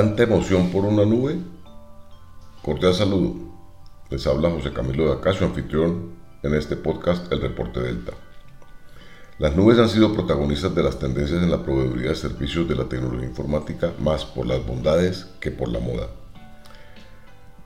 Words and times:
tanta 0.00 0.22
emoción 0.22 0.70
por 0.70 0.86
una 0.86 1.04
nube? 1.04 1.36
Cordial 2.62 2.94
saludo. 2.94 3.34
Les 4.08 4.26
habla 4.26 4.48
José 4.48 4.72
Camilo 4.72 5.04
de 5.04 5.12
Acacio, 5.12 5.46
anfitrión 5.46 6.12
en 6.42 6.54
este 6.54 6.74
podcast 6.74 7.30
El 7.30 7.42
Reporte 7.42 7.80
Delta. 7.80 8.12
Las 9.38 9.54
nubes 9.54 9.78
han 9.78 9.90
sido 9.90 10.14
protagonistas 10.14 10.74
de 10.74 10.82
las 10.82 10.98
tendencias 10.98 11.42
en 11.42 11.50
la 11.50 11.62
proveeduría 11.62 12.08
de 12.08 12.14
servicios 12.14 12.66
de 12.66 12.76
la 12.76 12.84
tecnología 12.84 13.28
informática 13.28 13.92
más 13.98 14.24
por 14.24 14.46
las 14.46 14.66
bondades 14.66 15.26
que 15.38 15.50
por 15.50 15.68
la 15.68 15.80
moda. 15.80 16.06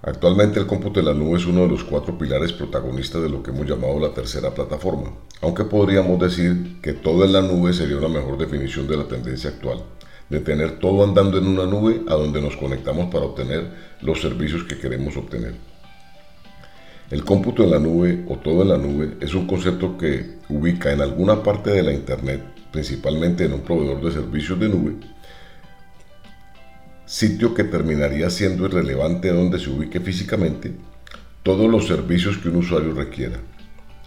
Actualmente 0.03 0.59
el 0.59 0.67
cómputo 0.67 0.99
en 0.99 1.07
la 1.07 1.15
nube 1.15 1.39
es 1.39 1.47
uno 1.47 1.61
de 1.61 1.69
los 1.69 1.85
cuatro 1.85 2.19
pilares 2.19 2.53
protagonistas 2.53 3.23
de 3.23 3.29
lo 3.29 3.45
que 3.45 3.53
hemos 3.53 3.69
llamado 3.69 4.01
la 4.01 4.13
tercera 4.13 4.53
plataforma, 4.53 5.13
aunque 5.41 5.63
podríamos 5.63 6.19
decir 6.19 6.81
que 6.83 6.95
todo 6.95 7.25
en 7.25 7.33
la 7.33 7.43
nube 7.43 7.73
sería 7.73 7.97
una 7.97 8.09
mejor 8.09 8.39
definición 8.39 8.89
de 8.89 8.97
la 8.97 9.07
tendencia 9.07 9.51
actual, 9.51 9.85
de 10.35 10.41
tener 10.41 10.81
todo 10.81 11.05
andando 11.05 11.39
en 11.39 11.47
una 11.47 11.65
nube 11.65 12.03
a 12.09 12.15
donde 12.15 12.43
nos 12.43 12.57
conectamos 12.57 13.07
para 13.13 13.27
obtener 13.27 13.69
los 14.03 14.21
servicios 14.21 14.65
que 14.65 14.79
queremos 14.79 15.17
obtener. 15.17 15.55
El 17.11 17.25
cómputo 17.25 17.63
en 17.63 17.71
la 17.71 17.79
nube 17.79 18.25
o 18.29 18.37
todo 18.39 18.63
en 18.63 18.71
la 18.71 18.79
nube 18.79 19.17
es 19.21 19.33
un 19.35 19.47
concepto 19.47 19.97
que 19.97 20.39
ubica 20.49 20.93
en 20.93 21.03
alguna 21.03 21.41
parte 21.43 21.71
de 21.71 21.85
la 21.85 21.93
Internet, 21.93 22.43
principalmente 22.73 23.45
en 23.45 23.53
un 23.53 23.61
proveedor 23.61 24.03
de 24.03 24.11
servicios 24.11 24.59
de 24.59 24.69
nube, 24.69 24.97
sitio 27.07 27.55
que 27.55 27.63
terminaría 27.63 28.29
siendo 28.29 28.65
irrelevante 28.65 29.29
donde 29.29 29.61
se 29.61 29.71
ubique 29.71 30.01
físicamente, 30.01 30.73
todos 31.45 31.71
los 31.71 31.87
servicios 31.87 32.39
que 32.39 32.49
un 32.49 32.57
usuario 32.57 32.93
requiera. 32.93 33.39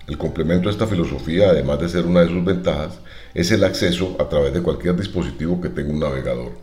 El 0.07 0.17
complemento 0.17 0.69
a 0.69 0.71
esta 0.71 0.87
filosofía, 0.87 1.49
además 1.49 1.81
de 1.81 1.89
ser 1.89 2.05
una 2.05 2.21
de 2.21 2.29
sus 2.29 2.45
ventajas, 2.45 2.99
es 3.33 3.51
el 3.51 3.65
acceso 3.65 4.15
a 4.19 4.29
través 4.29 4.53
de 4.53 4.61
cualquier 4.61 4.95
dispositivo 4.95 5.59
que 5.59 5.67
tenga 5.67 5.91
un 5.91 5.99
navegador. 5.99 6.53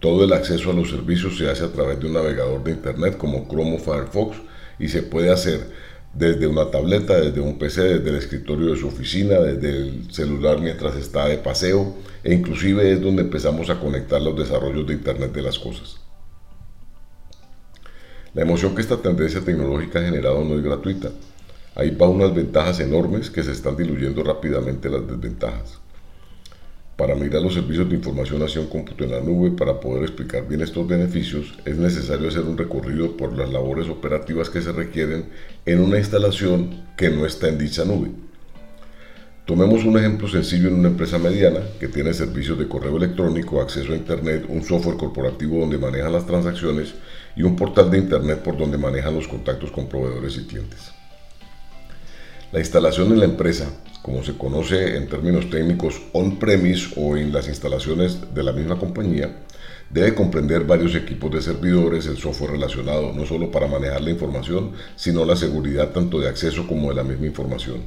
Todo 0.00 0.24
el 0.24 0.32
acceso 0.32 0.70
a 0.70 0.74
los 0.74 0.88
servicios 0.88 1.36
se 1.36 1.50
hace 1.50 1.62
a 1.62 1.72
través 1.72 2.00
de 2.00 2.06
un 2.06 2.14
navegador 2.14 2.64
de 2.64 2.70
Internet 2.70 3.18
como 3.18 3.46
Chrome 3.48 3.76
o 3.76 3.78
Firefox 3.78 4.38
y 4.78 4.88
se 4.88 5.02
puede 5.02 5.30
hacer 5.30 5.72
desde 6.14 6.46
una 6.46 6.70
tableta, 6.70 7.20
desde 7.20 7.40
un 7.40 7.58
PC, 7.58 7.82
desde 7.82 8.08
el 8.08 8.16
escritorio 8.16 8.68
de 8.68 8.78
su 8.78 8.88
oficina, 8.88 9.40
desde 9.40 9.68
el 9.68 10.10
celular 10.10 10.58
mientras 10.58 10.96
está 10.96 11.26
de 11.26 11.36
paseo 11.36 11.94
e 12.22 12.32
inclusive 12.32 12.92
es 12.92 13.02
donde 13.02 13.22
empezamos 13.22 13.68
a 13.68 13.78
conectar 13.78 14.22
los 14.22 14.38
desarrollos 14.38 14.86
de 14.86 14.94
Internet 14.94 15.32
de 15.32 15.42
las 15.42 15.58
cosas. 15.58 16.00
La 18.32 18.40
emoción 18.40 18.74
que 18.74 18.80
esta 18.80 18.96
tendencia 18.96 19.42
tecnológica 19.42 19.98
ha 19.98 20.04
generado 20.04 20.42
no 20.44 20.56
es 20.56 20.62
gratuita. 20.62 21.10
Hay 21.76 21.90
va 21.90 22.08
unas 22.08 22.32
ventajas 22.32 22.78
enormes 22.78 23.30
que 23.30 23.42
se 23.42 23.50
están 23.50 23.76
diluyendo 23.76 24.22
rápidamente 24.22 24.88
las 24.88 25.08
desventajas. 25.08 25.80
Para 26.96 27.16
mirar 27.16 27.42
los 27.42 27.54
servicios 27.54 27.88
de 27.88 27.96
información 27.96 28.40
un 28.40 28.66
cómputo 28.68 29.02
en 29.02 29.10
la 29.10 29.20
nube, 29.20 29.50
para 29.50 29.80
poder 29.80 30.04
explicar 30.04 30.46
bien 30.46 30.60
estos 30.60 30.86
beneficios, 30.86 31.52
es 31.64 31.76
necesario 31.76 32.28
hacer 32.28 32.42
un 32.42 32.56
recorrido 32.56 33.16
por 33.16 33.36
las 33.36 33.50
labores 33.52 33.88
operativas 33.88 34.48
que 34.50 34.62
se 34.62 34.70
requieren 34.70 35.30
en 35.66 35.80
una 35.80 35.98
instalación 35.98 36.84
que 36.96 37.10
no 37.10 37.26
está 37.26 37.48
en 37.48 37.58
dicha 37.58 37.84
nube. 37.84 38.12
Tomemos 39.44 39.84
un 39.84 39.98
ejemplo 39.98 40.28
sencillo 40.28 40.68
en 40.68 40.74
una 40.74 40.90
empresa 40.90 41.18
mediana 41.18 41.58
que 41.80 41.88
tiene 41.88 42.14
servicios 42.14 42.56
de 42.56 42.68
correo 42.68 42.96
electrónico, 42.96 43.60
acceso 43.60 43.92
a 43.92 43.96
Internet, 43.96 44.46
un 44.48 44.62
software 44.62 44.96
corporativo 44.96 45.58
donde 45.58 45.78
manejan 45.78 46.12
las 46.12 46.24
transacciones 46.24 46.94
y 47.34 47.42
un 47.42 47.56
portal 47.56 47.90
de 47.90 47.98
Internet 47.98 48.38
por 48.44 48.56
donde 48.56 48.78
manejan 48.78 49.16
los 49.16 49.26
contactos 49.26 49.72
con 49.72 49.88
proveedores 49.88 50.36
y 50.36 50.46
clientes. 50.46 50.92
La 52.54 52.60
instalación 52.60 53.10
en 53.10 53.18
la 53.18 53.24
empresa 53.24 53.68
como 54.00 54.22
se 54.22 54.38
conoce 54.38 54.96
en 54.96 55.08
términos 55.08 55.50
técnicos 55.50 56.00
on-premise 56.12 56.92
o 56.94 57.16
en 57.16 57.32
las 57.32 57.48
instalaciones 57.48 58.32
de 58.32 58.44
la 58.44 58.52
misma 58.52 58.78
compañía, 58.78 59.38
debe 59.90 60.14
comprender 60.14 60.62
varios 60.62 60.94
equipos 60.94 61.32
de 61.32 61.42
servidores, 61.42 62.06
el 62.06 62.16
software 62.16 62.52
relacionado 62.52 63.12
no 63.12 63.26
solo 63.26 63.50
para 63.50 63.66
manejar 63.66 64.02
la 64.02 64.10
información, 64.10 64.70
sino 64.94 65.24
la 65.24 65.34
seguridad 65.34 65.90
tanto 65.90 66.20
de 66.20 66.28
acceso 66.28 66.64
como 66.68 66.90
de 66.90 66.94
la 66.94 67.02
misma 67.02 67.26
información. 67.26 67.80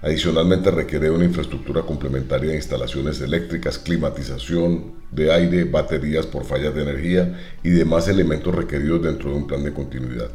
Adicionalmente 0.00 0.70
requiere 0.70 1.10
una 1.10 1.26
infraestructura 1.26 1.82
complementaria 1.82 2.52
de 2.52 2.56
instalaciones 2.56 3.20
eléctricas, 3.20 3.78
climatización 3.78 4.92
de 5.10 5.30
aire, 5.32 5.64
baterías 5.64 6.24
por 6.24 6.46
fallas 6.46 6.74
de 6.74 6.80
energía 6.80 7.38
y 7.62 7.68
demás 7.68 8.08
elementos 8.08 8.54
requeridos 8.54 9.02
dentro 9.02 9.28
de 9.28 9.36
un 9.36 9.46
plan 9.46 9.62
de 9.62 9.74
continuidad. 9.74 10.30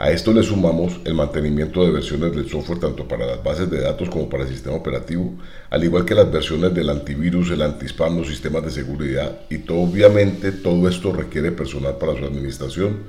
A 0.00 0.12
esto 0.12 0.32
le 0.32 0.44
sumamos 0.44 1.00
el 1.04 1.14
mantenimiento 1.14 1.84
de 1.84 1.90
versiones 1.90 2.30
del 2.30 2.48
software 2.48 2.78
tanto 2.78 3.08
para 3.08 3.26
las 3.26 3.42
bases 3.42 3.68
de 3.68 3.80
datos 3.80 4.08
como 4.08 4.28
para 4.28 4.44
el 4.44 4.48
sistema 4.48 4.76
operativo, 4.76 5.34
al 5.70 5.82
igual 5.82 6.04
que 6.04 6.14
las 6.14 6.30
versiones 6.30 6.72
del 6.72 6.90
antivirus, 6.90 7.50
el 7.50 7.62
antispam, 7.62 8.16
los 8.16 8.28
sistemas 8.28 8.62
de 8.62 8.70
seguridad 8.70 9.40
y 9.50 9.58
todo, 9.58 9.80
obviamente 9.80 10.52
todo 10.52 10.88
esto 10.88 11.12
requiere 11.12 11.50
personal 11.50 11.98
para 11.98 12.16
su 12.16 12.24
administración, 12.24 13.06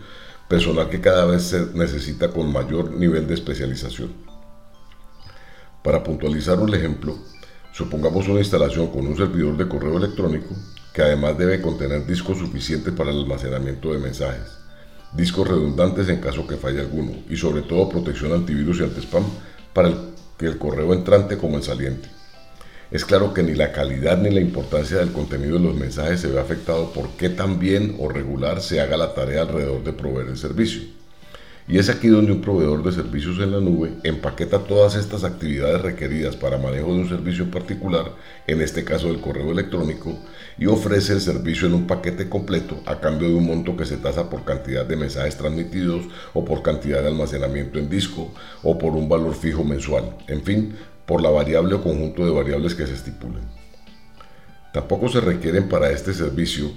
personal 0.47 0.89
que 0.89 0.99
cada 0.99 1.25
vez 1.25 1.43
se 1.43 1.67
necesita 1.75 2.31
con 2.31 2.51
mayor 2.51 2.89
nivel 2.89 3.27
de 3.27 3.35
especialización. 3.35 4.11
Para 5.83 6.03
puntualizar 6.03 6.59
un 6.59 6.73
ejemplo, 6.73 7.19
supongamos 7.71 8.27
una 8.27 8.39
instalación 8.39 8.87
con 8.87 9.05
un 9.05 9.15
servidor 9.15 9.57
de 9.57 9.67
correo 9.67 9.95
electrónico 9.95 10.55
que 10.91 11.03
además 11.03 11.37
debe 11.37 11.61
contener 11.61 12.07
discos 12.07 12.39
suficientes 12.39 12.91
para 12.95 13.11
el 13.11 13.19
almacenamiento 13.19 13.93
de 13.93 13.99
mensajes 13.99 14.58
discos 15.13 15.47
redundantes 15.47 16.09
en 16.09 16.19
caso 16.21 16.45
que 16.45 16.57
falle 16.57 16.81
alguno 16.81 17.13
y 17.29 17.35
sobre 17.35 17.61
todo 17.61 17.89
protección 17.89 18.33
antivirus 18.33 18.79
y 18.79 18.83
anti-spam 18.83 19.23
para 19.73 19.91
que 20.37 20.45
el 20.45 20.57
correo 20.57 20.93
entrante 20.93 21.37
como 21.37 21.57
el 21.57 21.63
saliente. 21.63 22.09
Es 22.91 23.05
claro 23.05 23.33
que 23.33 23.43
ni 23.43 23.53
la 23.53 23.71
calidad 23.71 24.17
ni 24.17 24.31
la 24.31 24.41
importancia 24.41 24.97
del 24.97 25.11
contenido 25.11 25.59
de 25.59 25.65
los 25.65 25.75
mensajes 25.75 26.21
se 26.21 26.27
ve 26.27 26.39
afectado 26.39 26.91
por 26.91 27.09
qué 27.11 27.29
tan 27.29 27.59
bien 27.59 27.95
o 27.99 28.09
regular 28.09 28.61
se 28.61 28.81
haga 28.81 28.97
la 28.97 29.13
tarea 29.13 29.43
alrededor 29.43 29.83
de 29.83 29.93
proveer 29.93 30.29
el 30.29 30.37
servicio. 30.37 30.81
Y 31.67 31.77
es 31.77 31.87
aquí 31.87 32.07
donde 32.07 32.31
un 32.31 32.41
proveedor 32.41 32.81
de 32.81 32.91
servicios 32.91 33.37
en 33.37 33.51
la 33.51 33.59
nube 33.59 33.91
empaqueta 34.03 34.63
todas 34.63 34.95
estas 34.95 35.23
actividades 35.23 35.83
requeridas 35.83 36.35
para 36.35 36.57
manejo 36.57 36.87
de 36.87 37.01
un 37.01 37.09
servicio 37.09 37.51
particular, 37.51 38.11
en 38.47 38.59
este 38.61 38.83
caso 38.83 39.11
el 39.11 39.21
correo 39.21 39.51
electrónico, 39.51 40.17
y 40.59 40.65
ofrece 40.65 41.13
el 41.13 41.21
servicio 41.21 41.67
en 41.67 41.73
un 41.73 41.87
paquete 41.87 42.27
completo 42.27 42.81
a 42.85 42.99
cambio 42.99 43.29
de 43.29 43.35
un 43.35 43.45
monto 43.45 43.77
que 43.77 43.85
se 43.85 43.97
tasa 43.97 44.29
por 44.29 44.43
cantidad 44.43 44.85
de 44.85 44.97
mensajes 44.97 45.37
transmitidos 45.37 46.05
o 46.33 46.43
por 46.43 46.61
cantidad 46.61 47.01
de 47.01 47.07
almacenamiento 47.07 47.79
en 47.79 47.89
disco 47.89 48.33
o 48.61 48.77
por 48.77 48.93
un 48.93 49.07
valor 49.07 49.35
fijo 49.35 49.63
mensual, 49.63 50.17
en 50.27 50.43
fin, 50.43 50.75
por 51.05 51.21
la 51.21 51.29
variable 51.29 51.75
o 51.75 51.81
conjunto 51.81 52.25
de 52.25 52.31
variables 52.31 52.75
que 52.75 52.85
se 52.85 52.93
estipulen. 52.93 53.43
Tampoco 54.73 55.07
se 55.07 55.21
requieren 55.21 55.69
para 55.69 55.89
este 55.91 56.13
servicio 56.13 56.71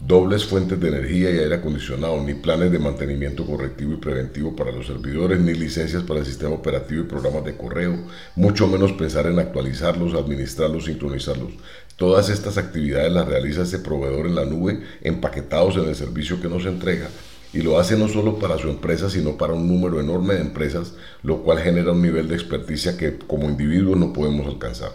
dobles 0.00 0.46
fuentes 0.46 0.80
de 0.80 0.88
energía 0.88 1.30
y 1.30 1.38
aire 1.38 1.56
acondicionado, 1.56 2.22
ni 2.22 2.34
planes 2.34 2.72
de 2.72 2.78
mantenimiento 2.78 3.44
correctivo 3.44 3.94
y 3.94 3.96
preventivo 3.96 4.56
para 4.56 4.72
los 4.72 4.86
servidores, 4.86 5.40
ni 5.40 5.52
licencias 5.52 6.02
para 6.02 6.20
el 6.20 6.26
sistema 6.26 6.54
operativo 6.54 7.02
y 7.02 7.06
programas 7.06 7.44
de 7.44 7.56
correo, 7.56 7.98
mucho 8.34 8.66
menos 8.66 8.92
pensar 8.92 9.26
en 9.26 9.38
actualizarlos, 9.38 10.14
administrarlos, 10.14 10.86
sincronizarlos. 10.86 11.52
Todas 12.00 12.30
estas 12.30 12.56
actividades 12.56 13.12
las 13.12 13.28
realiza 13.28 13.60
este 13.60 13.78
proveedor 13.78 14.24
en 14.24 14.34
la 14.34 14.46
nube, 14.46 14.80
empaquetados 15.02 15.76
en 15.76 15.86
el 15.86 15.94
servicio 15.94 16.40
que 16.40 16.48
nos 16.48 16.64
entrega, 16.64 17.10
y 17.52 17.60
lo 17.60 17.78
hace 17.78 17.94
no 17.94 18.08
solo 18.08 18.38
para 18.38 18.56
su 18.56 18.70
empresa, 18.70 19.10
sino 19.10 19.36
para 19.36 19.52
un 19.52 19.68
número 19.68 20.00
enorme 20.00 20.32
de 20.32 20.40
empresas, 20.40 20.94
lo 21.22 21.42
cual 21.42 21.58
genera 21.58 21.92
un 21.92 22.00
nivel 22.00 22.26
de 22.26 22.36
experticia 22.36 22.96
que 22.96 23.18
como 23.18 23.50
individuos 23.50 23.98
no 23.98 24.14
podemos 24.14 24.46
alcanzar. 24.46 24.92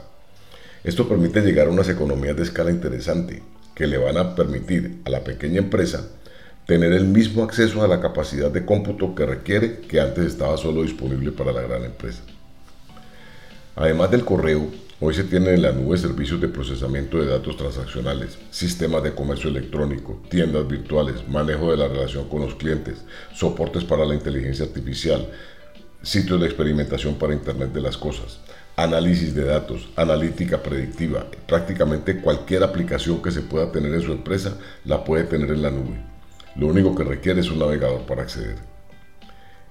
Esto 0.84 1.08
permite 1.08 1.42
llegar 1.42 1.68
a 1.68 1.70
unas 1.70 1.90
economías 1.90 2.38
de 2.38 2.42
escala 2.42 2.72
interesante, 2.72 3.44
que 3.76 3.86
le 3.86 4.00
van 4.00 4.18
a 4.18 4.34
permitir 4.34 5.04
a 5.06 5.12
la 5.12 5.24
pequeña 5.24 5.60
empresa 5.60 6.08
tener 6.66 6.92
el 6.92 7.06
mismo 7.06 7.44
acceso 7.44 7.84
a 7.84 7.88
la 7.88 8.02
capacidad 8.02 8.50
de 8.50 8.66
cómputo 8.66 9.14
que 9.14 9.28
requiere 9.28 9.82
que 9.82 10.02
antes 10.02 10.26
estaba 10.26 10.58
solo 10.58 10.82
disponible 10.82 11.32
para 11.32 11.52
la 11.52 11.62
gran 11.62 11.84
empresa. 11.84 12.24
Además 13.76 14.10
del 14.10 14.26
correo, 14.26 14.72
hoy 15.01 15.13
se 15.13 15.25
tienen 15.25 15.56
en 15.56 15.61
la 15.61 15.72
nube 15.72 15.97
servicios 15.97 16.39
de 16.39 16.47
procesamiento 16.47 17.17
de 17.17 17.28
datos 17.28 17.57
transaccionales, 17.57 18.38
sistemas 18.50 19.03
de 19.03 19.13
comercio 19.13 19.50
electrónico, 19.50 20.21
tiendas 20.30 20.68
virtuales, 20.68 21.27
manejo 21.27 21.71
de 21.71 21.77
la 21.77 21.88
relación 21.88 22.30
con 22.30 22.42
los 22.42 22.56
clientes, 22.56 23.03
soportes 23.33 23.83
para 23.83 24.06
la 24.06 24.15
inteligencia 24.15 24.65
artificial, 24.65 25.30
sitios 26.01 26.39
de 26.39 26.45
experimentación 26.45 27.15
para 27.15 27.33
Internet 27.33 27.74
de 27.74 27.81
las 27.81 27.97
Cosas, 27.97 28.39
análisis 28.75 29.33
de 29.33 29.45
datos, 29.45 29.89
analítica 29.95 30.62
predictiva. 30.62 31.25
Prácticamente 31.48 32.21
cualquier 32.21 32.63
aplicación 32.63 33.21
que 33.21 33.31
se 33.31 33.41
pueda 33.41 33.71
tener 33.71 33.94
en 33.94 34.01
su 34.01 34.12
empresa 34.12 34.57
la 34.86 35.03
puede 35.03 35.24
tener 35.25 35.51
en 35.51 35.62
la 35.62 35.71
nube. 35.71 36.03
Lo 36.56 36.68
único 36.68 36.95
que 36.95 37.03
requiere 37.03 37.41
es 37.41 37.50
un 37.50 37.59
navegador 37.59 38.01
para 38.06 38.21
acceder. 38.21 38.75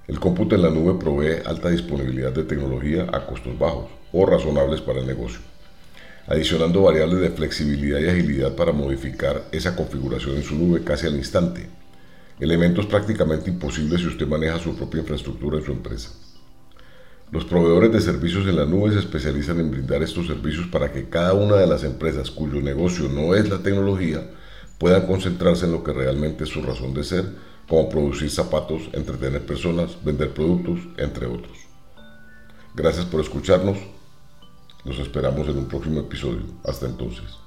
El 0.07 0.19
cómputo 0.19 0.53
en 0.55 0.61
la 0.61 0.69
nube 0.69 0.99
provee 0.99 1.41
alta 1.45 1.69
disponibilidad 1.69 2.31
de 2.31 2.43
tecnología 2.43 3.07
a 3.11 3.25
costos 3.25 3.57
bajos 3.57 3.87
o 4.11 4.23
razonables 4.25 4.81
para 4.81 4.99
el 4.99 5.07
negocio, 5.07 5.39
adicionando 6.27 6.83
variables 6.83 7.21
de 7.21 7.31
flexibilidad 7.31 7.99
y 7.99 8.07
agilidad 8.07 8.55
para 8.55 8.71
modificar 8.71 9.45
esa 9.51 9.75
configuración 9.75 10.35
en 10.35 10.43
su 10.43 10.55
nube 10.55 10.83
casi 10.83 11.07
al 11.07 11.15
instante. 11.15 11.67
Elementos 12.39 12.85
prácticamente 12.85 13.49
imposibles 13.49 14.01
si 14.01 14.07
usted 14.07 14.27
maneja 14.27 14.59
su 14.59 14.75
propia 14.75 14.99
infraestructura 14.99 15.57
en 15.57 15.65
su 15.65 15.71
empresa. 15.71 16.11
Los 17.31 17.45
proveedores 17.45 17.91
de 17.91 17.99
servicios 17.99 18.45
en 18.45 18.57
la 18.57 18.65
nube 18.65 18.91
se 18.91 18.99
especializan 18.99 19.59
en 19.59 19.71
brindar 19.71 20.03
estos 20.03 20.27
servicios 20.27 20.67
para 20.67 20.91
que 20.91 21.09
cada 21.09 21.33
una 21.33 21.55
de 21.55 21.65
las 21.65 21.83
empresas 21.83 22.29
cuyo 22.29 22.61
negocio 22.61 23.09
no 23.09 23.33
es 23.33 23.49
la 23.49 23.63
tecnología 23.63 24.29
puedan 24.77 25.07
concentrarse 25.07 25.65
en 25.65 25.71
lo 25.71 25.83
que 25.83 25.93
realmente 25.93 26.43
es 26.43 26.51
su 26.51 26.61
razón 26.61 26.93
de 26.93 27.03
ser, 27.03 27.25
como 27.67 27.89
producir 27.89 28.29
zapatos, 28.29 28.83
entretener 28.93 29.45
personas, 29.45 30.03
vender 30.03 30.33
productos, 30.33 30.79
entre 30.97 31.25
otros. 31.25 31.57
Gracias 32.75 33.05
por 33.05 33.21
escucharnos. 33.21 33.77
Los 34.83 34.99
esperamos 34.99 35.47
en 35.47 35.57
un 35.57 35.67
próximo 35.67 36.01
episodio. 36.01 36.43
Hasta 36.63 36.85
entonces. 36.85 37.44